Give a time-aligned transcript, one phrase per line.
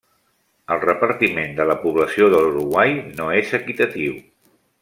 [0.75, 4.21] El repartiment de la població de l'Uruguai no és equitatiu.